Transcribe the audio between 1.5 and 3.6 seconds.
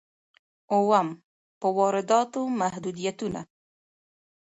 په وارداتو محدودیتونه.